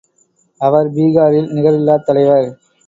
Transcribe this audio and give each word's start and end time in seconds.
அவர் 0.61 0.89
பீகாரில் 0.93 1.51
நிகரில்லாத் 1.51 2.05
தலைவர். 2.05 2.49